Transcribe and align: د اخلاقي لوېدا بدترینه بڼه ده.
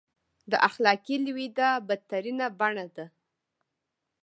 د 0.51 0.53
اخلاقي 0.67 1.15
لوېدا 1.25 1.69
بدترینه 1.87 2.45
بڼه 2.59 2.85
ده. 2.95 3.05